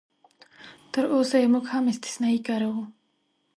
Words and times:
تراوسه 0.93 1.35
یې 1.41 1.47
موږ 1.53 1.65
هم 1.73 1.83
استثنایي 1.93 2.39
کاروو. 2.47 2.83